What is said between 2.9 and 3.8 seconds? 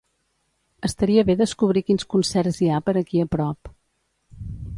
aquí a prop.